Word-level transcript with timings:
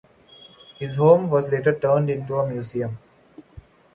His 0.79 0.95
home 0.95 1.29
was 1.29 1.51
later 1.51 1.77
turned 1.79 2.09
into 2.09 2.35
a 2.37 2.47
museum. 2.49 2.97